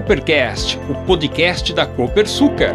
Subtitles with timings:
[0.00, 2.74] Coopercast, o podcast da Copersucar.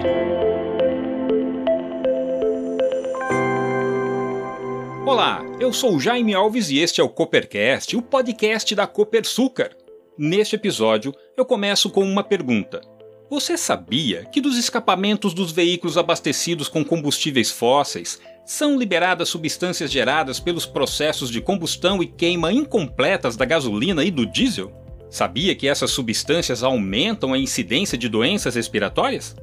[5.08, 9.72] Olá, eu sou Jaime Alves e este é o Coopercast, o podcast da Copersucar.
[10.16, 12.80] Neste episódio, eu começo com uma pergunta.
[13.28, 20.40] Você sabia que dos escapamentos dos veículos abastecidos com combustíveis fósseis são liberadas substâncias geradas
[20.40, 24.85] pelos processos de combustão e queima incompletas da gasolina e do diesel?
[25.16, 29.34] Sabia que essas substâncias aumentam a incidência de doenças respiratórias?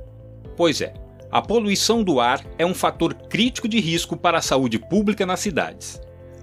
[0.54, 0.92] Pois é,
[1.30, 5.40] a poluição do ar é um fator crítico de risco para a saúde pública nas
[5.40, 5.98] cidades.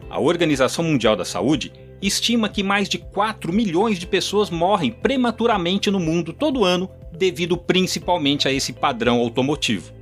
[0.09, 5.91] A Organização Mundial da Saúde estima que mais de 4 milhões de pessoas morrem prematuramente
[5.91, 9.93] no mundo todo ano devido principalmente a esse padrão automotivo.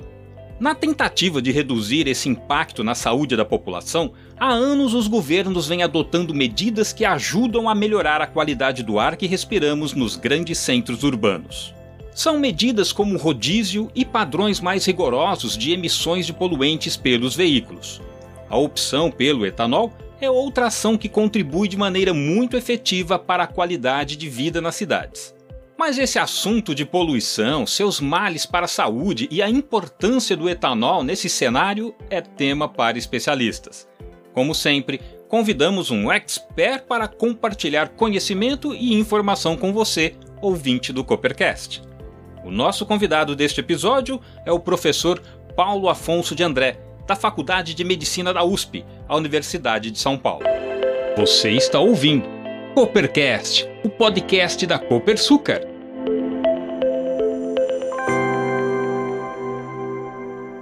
[0.60, 5.84] Na tentativa de reduzir esse impacto na saúde da população, há anos os governos vêm
[5.84, 11.04] adotando medidas que ajudam a melhorar a qualidade do ar que respiramos nos grandes centros
[11.04, 11.76] urbanos.
[12.12, 18.02] São medidas como rodízio e padrões mais rigorosos de emissões de poluentes pelos veículos.
[18.49, 23.48] A opção pelo etanol é outra ação que contribui de maneira muito efetiva para a
[23.48, 25.37] qualidade de vida nas cidades.
[25.78, 31.04] Mas esse assunto de poluição, seus males para a saúde e a importância do etanol
[31.04, 33.88] nesse cenário é tema para especialistas.
[34.34, 41.84] Como sempre, convidamos um expert para compartilhar conhecimento e informação com você, ouvinte do Coppercast.
[42.44, 45.22] O nosso convidado deste episódio é o professor
[45.55, 50.46] Paulo Afonso de André, da Faculdade de Medicina da USP, a Universidade de São Paulo.
[51.16, 52.37] Você está ouvindo
[52.78, 55.62] Coopercast, o podcast da Copersucar.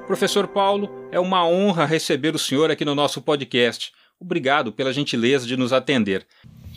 [0.08, 3.92] Professor Paulo, é uma honra receber o senhor aqui no nosso podcast.
[4.18, 6.26] Obrigado pela gentileza de nos atender.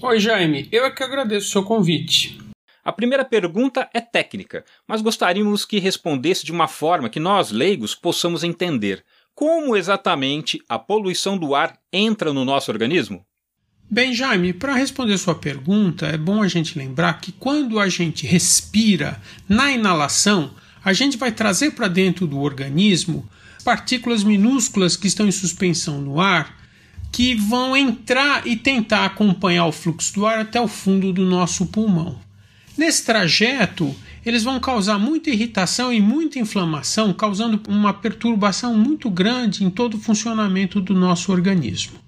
[0.02, 2.36] Oi, Jaime, eu é que agradeço o seu convite.
[2.84, 7.94] A primeira pergunta é técnica, mas gostaríamos que respondesse de uma forma que nós, leigos,
[7.94, 9.04] possamos entender.
[9.36, 13.24] Como exatamente a poluição do ar entra no nosso organismo?
[13.90, 18.26] Bem, Jaime, para responder sua pergunta, é bom a gente lembrar que quando a gente
[18.26, 19.18] respira
[19.48, 20.50] na inalação,
[20.84, 23.26] a gente vai trazer para dentro do organismo
[23.64, 26.54] partículas minúsculas que estão em suspensão no ar
[27.10, 31.64] que vão entrar e tentar acompanhar o fluxo do ar até o fundo do nosso
[31.64, 32.20] pulmão.
[32.76, 39.64] Nesse trajeto, eles vão causar muita irritação e muita inflamação, causando uma perturbação muito grande
[39.64, 41.98] em todo o funcionamento do nosso organismo.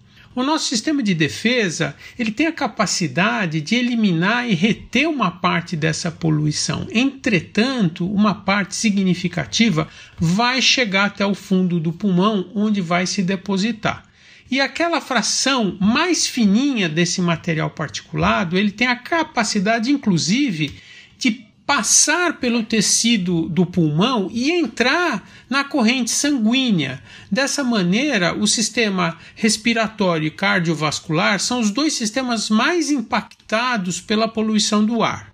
[0.40, 5.76] O nosso sistema de defesa ele tem a capacidade de eliminar e reter uma parte
[5.76, 6.88] dessa poluição.
[6.90, 9.86] Entretanto, uma parte significativa
[10.18, 14.06] vai chegar até o fundo do pulmão, onde vai se depositar.
[14.50, 20.74] E aquela fração mais fininha desse material particulado, ele tem a capacidade, inclusive,
[21.18, 27.00] de passar pelo tecido do pulmão e entrar na corrente sanguínea.
[27.30, 34.84] Dessa maneira, o sistema respiratório e cardiovascular são os dois sistemas mais impactados pela poluição
[34.84, 35.32] do ar.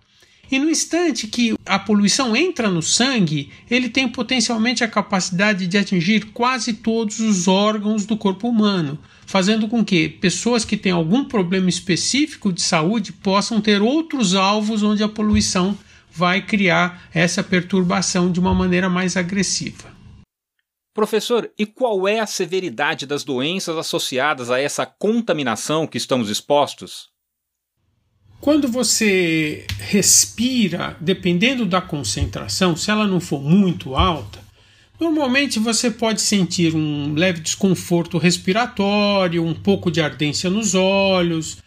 [0.53, 5.79] E no instante que a poluição entra no sangue, ele tem potencialmente a capacidade de
[5.79, 11.25] atingir quase todos os órgãos do corpo humano, fazendo com que pessoas que têm algum
[11.25, 15.75] problema específico de saúde possam ter outros alvos onde a poluição
[16.17, 19.95] vai criar essa perturbação de uma maneira mais agressiva.
[20.95, 27.11] Professor, e qual é a severidade das doenças associadas a essa contaminação que estamos expostos?
[28.41, 34.39] Quando você respira, dependendo da concentração, se ela não for muito alta,
[34.99, 41.59] normalmente você pode sentir um leve desconforto respiratório, um pouco de ardência nos olhos,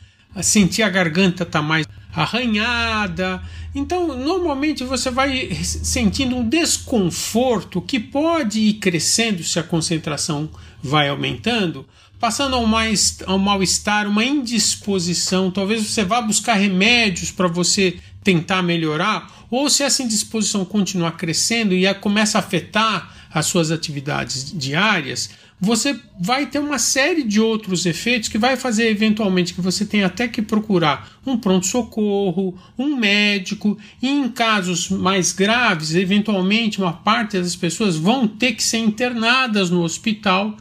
[0.41, 3.41] sentir a garganta estar tá mais arranhada.
[3.73, 10.49] Então, normalmente você vai sentindo um desconforto que pode ir crescendo se a concentração
[10.81, 11.85] vai aumentando,
[12.19, 15.51] passando ao, mais, ao mal-estar, uma indisposição.
[15.51, 21.73] Talvez você vá buscar remédios para você tentar melhorar, ou se essa indisposição continuar crescendo
[21.73, 25.29] e começa a afetar as suas atividades diárias,
[25.61, 30.05] você vai ter uma série de outros efeitos que vai fazer eventualmente que você tenha
[30.05, 37.37] até que procurar um pronto-socorro, um médico, e em casos mais graves, eventualmente uma parte
[37.37, 40.55] das pessoas vão ter que ser internadas no hospital.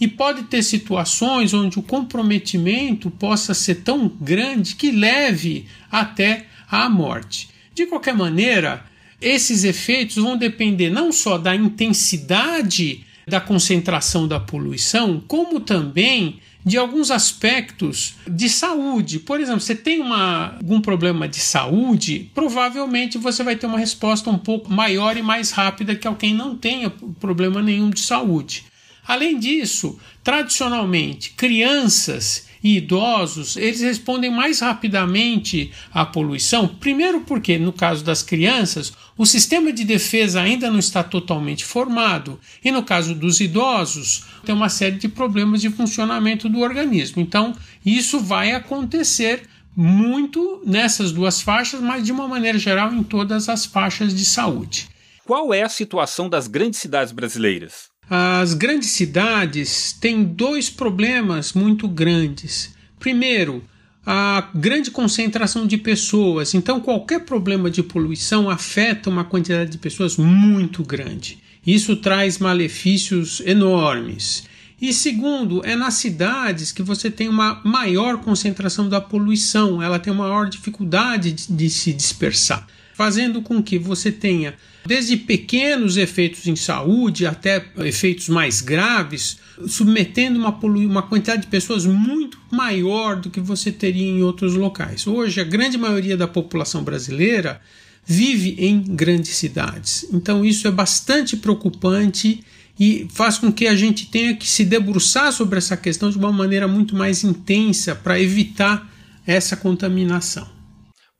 [0.00, 6.88] E pode ter situações onde o comprometimento possa ser tão grande que leve até à
[6.88, 7.48] morte.
[7.72, 8.84] De qualquer maneira,
[9.20, 16.78] esses efeitos vão depender não só da intensidade da concentração da poluição, como também de
[16.78, 19.18] alguns aspectos de saúde.
[19.18, 24.30] Por exemplo, você tem uma, algum problema de saúde, provavelmente você vai ter uma resposta
[24.30, 26.90] um pouco maior e mais rápida que alguém não tenha
[27.20, 28.64] problema nenhum de saúde.
[29.06, 36.66] Além disso, tradicionalmente, crianças e idosos, eles respondem mais rapidamente à poluição.
[36.66, 42.40] Primeiro porque, no caso das crianças, o sistema de defesa ainda não está totalmente formado.
[42.64, 47.20] E no caso dos idosos, tem uma série de problemas de funcionamento do organismo.
[47.20, 49.42] Então, isso vai acontecer
[49.76, 54.88] muito nessas duas faixas, mas de uma maneira geral em todas as faixas de saúde.
[55.26, 57.93] Qual é a situação das grandes cidades brasileiras?
[58.08, 62.74] As grandes cidades têm dois problemas muito grandes.
[62.98, 63.64] Primeiro,
[64.04, 66.54] a grande concentração de pessoas.
[66.54, 71.38] Então, qualquer problema de poluição afeta uma quantidade de pessoas muito grande.
[71.66, 74.44] Isso traz malefícios enormes.
[74.80, 80.12] E segundo, é nas cidades que você tem uma maior concentração da poluição, ela tem
[80.12, 84.54] uma maior dificuldade de, de se dispersar, fazendo com que você tenha
[84.86, 91.84] desde pequenos efeitos em saúde até efeitos mais graves, submetendo uma, uma quantidade de pessoas
[91.84, 95.06] muito maior do que você teria em outros locais.
[95.06, 97.60] Hoje, a grande maioria da população brasileira
[98.06, 100.06] vive em grandes cidades.
[100.12, 102.44] Então, isso é bastante preocupante
[102.78, 106.32] e faz com que a gente tenha que se debruçar sobre essa questão de uma
[106.32, 108.88] maneira muito mais intensa para evitar
[109.26, 110.53] essa contaminação.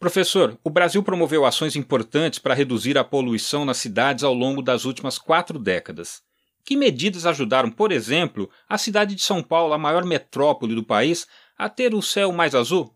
[0.04, 4.84] Professor, o Brasil promoveu ações importantes para reduzir a poluição nas cidades ao longo das
[4.84, 6.20] últimas quatro décadas.
[6.62, 11.26] Que medidas ajudaram, por exemplo, a cidade de São Paulo, a maior metrópole do país,
[11.56, 12.94] a ter o céu mais azul?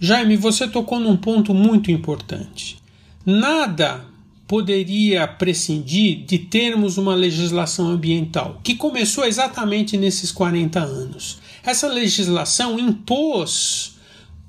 [0.00, 2.80] Jaime, você tocou num ponto muito importante.
[3.26, 4.04] Nada
[4.46, 11.40] poderia prescindir de termos uma legislação ambiental, que começou exatamente nesses 40 anos.
[11.64, 13.98] Essa legislação impôs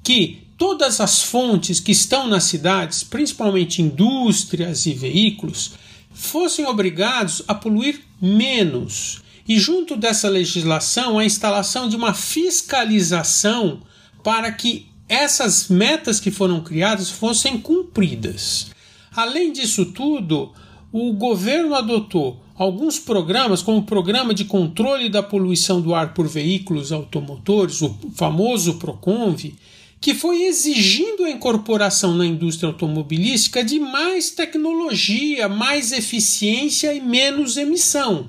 [0.03, 5.71] que todas as fontes que estão nas cidades, principalmente indústrias e veículos,
[6.13, 9.23] fossem obrigados a poluir menos.
[9.47, 13.79] E junto dessa legislação, a instalação de uma fiscalização
[14.23, 18.67] para que essas metas que foram criadas fossem cumpridas.
[19.15, 20.51] Além disso tudo,
[20.91, 26.27] o governo adotou alguns programas, como o Programa de Controle da Poluição do Ar por
[26.27, 29.55] Veículos Automotores, o famoso PROCONV,
[30.01, 37.55] que foi exigindo a incorporação na indústria automobilística de mais tecnologia, mais eficiência e menos
[37.55, 38.27] emissão.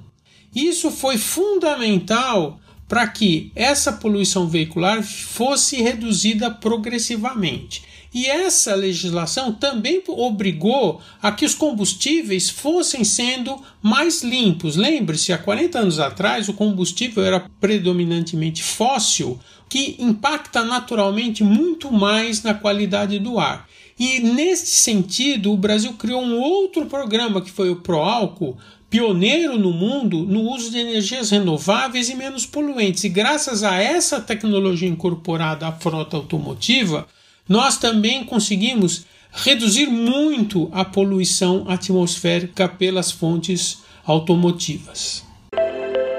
[0.55, 2.61] Isso foi fundamental
[2.93, 7.83] para que essa poluição veicular fosse reduzida progressivamente.
[8.13, 14.77] E essa legislação também obrigou a que os combustíveis fossem sendo mais limpos.
[14.77, 19.41] Lembre-se, há 40 anos atrás o combustível era predominantemente fóssil,
[19.71, 23.67] que impacta naturalmente muito mais na qualidade do ar.
[23.99, 28.59] E neste sentido, o Brasil criou um outro programa que foi o Proálcool,
[28.93, 33.05] pioneiro no mundo no uso de energias renováveis e menos poluentes.
[33.05, 37.09] E graças a essa tecnologia incorporada à frota automotiva,
[37.49, 45.25] nós também conseguimos reduzir muito a poluição atmosférica pelas fontes automotivas.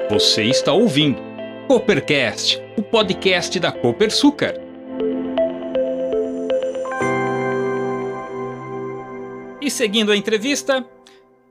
[0.09, 1.21] Você está ouvindo
[1.67, 4.55] Coopercast, o podcast da Copersucar.
[9.61, 10.83] E seguindo a entrevista,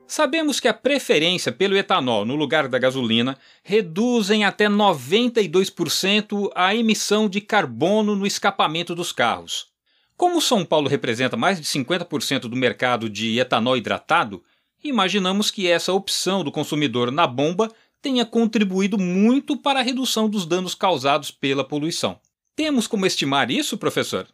[0.07, 6.75] sabemos que a preferência pelo etanol no lugar da gasolina reduz em até 92% a
[6.75, 9.67] emissão de carbono no escapamento dos carros.
[10.15, 14.43] Como São Paulo representa mais de 50% do mercado de etanol hidratado,
[14.83, 20.45] imaginamos que essa opção do consumidor na bomba tenha contribuído muito para a redução dos
[20.45, 22.19] danos causados pela poluição.
[22.55, 24.27] Temos como estimar isso, professor?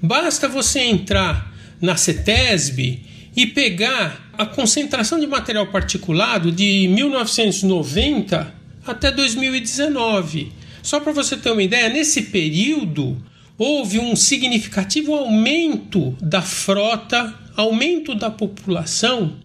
[0.00, 8.54] Basta você entrar na CETESB e pegar a concentração de material particulado de 1990
[8.86, 10.52] até 2019.
[10.82, 13.22] Só para você ter uma ideia, nesse período
[13.56, 19.38] houve um significativo aumento da frota, aumento da população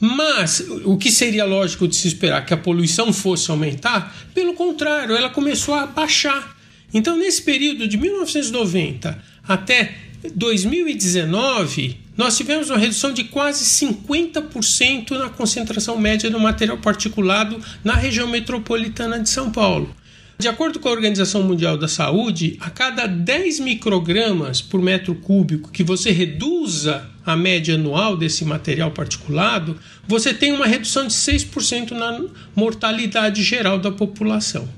[0.00, 5.16] mas o que seria lógico de se esperar que a poluição fosse aumentar, pelo contrário,
[5.16, 6.56] ela começou a baixar.
[6.92, 9.94] Então, nesse período de 1990 até
[10.34, 17.94] 2019, nós tivemos uma redução de quase 50% na concentração média do material particulado na
[17.94, 19.94] região metropolitana de São Paulo.
[20.36, 25.70] De acordo com a Organização Mundial da Saúde, a cada 10 microgramas por metro cúbico
[25.70, 31.92] que você reduza a média anual desse material particulado, você tem uma redução de 6%
[31.92, 32.20] na
[32.54, 34.68] mortalidade geral da população.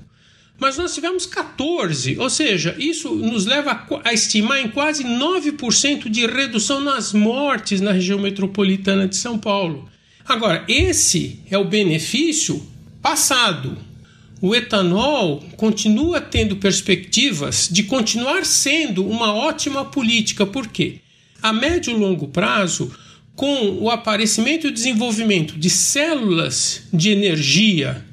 [0.59, 6.27] Mas nós tivemos 14, ou seja, isso nos leva a estimar em quase 9% de
[6.27, 9.89] redução nas mortes na região metropolitana de São Paulo.
[10.25, 12.67] Agora, esse é o benefício
[13.03, 13.77] passado.
[14.41, 21.01] O etanol continua tendo perspectivas de continuar sendo uma ótima política, por quê?
[21.43, 22.95] A médio e longo prazo,
[23.35, 28.06] com o aparecimento e o desenvolvimento de células de energia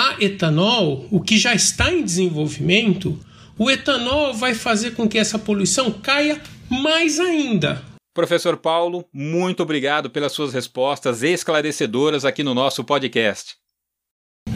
[0.00, 3.18] a etanol, o que já está em desenvolvimento,
[3.58, 6.40] o etanol vai fazer com que essa poluição caia
[6.70, 7.84] mais ainda.
[8.14, 13.56] Professor Paulo, muito obrigado pelas suas respostas esclarecedoras aqui no nosso podcast.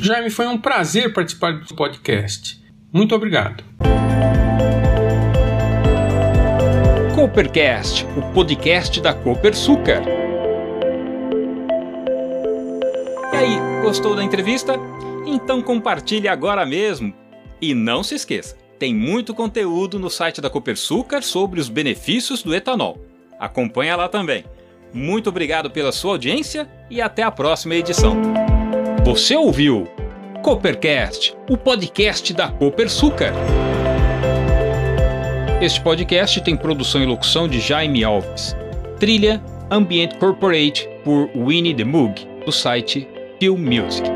[0.01, 2.59] Jaime, foi um prazer participar do podcast.
[2.91, 3.63] Muito obrigado.
[7.15, 10.03] Coopercast, o podcast da Copersucar.
[13.33, 14.75] E aí, gostou da entrevista?
[15.27, 17.15] Então compartilhe agora mesmo.
[17.61, 22.55] E não se esqueça, tem muito conteúdo no site da Copersucar sobre os benefícios do
[22.55, 22.99] etanol.
[23.39, 24.45] Acompanha lá também.
[24.93, 28.17] Muito obrigado pela sua audiência e até a próxima edição.
[29.05, 29.89] Você ouviu
[30.43, 33.33] Coopercast, o podcast da Copersucar.
[35.61, 38.55] Este podcast tem produção e locução de Jaime Alves.
[39.01, 42.15] Trilha Ambient Corporate por Winnie the Moog,
[42.45, 43.09] do site
[43.41, 44.14] Film Music.